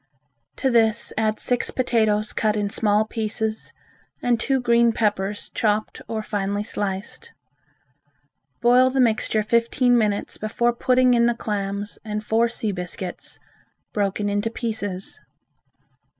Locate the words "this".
0.71-1.13